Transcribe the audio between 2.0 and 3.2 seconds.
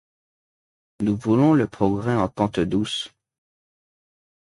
en pente douce.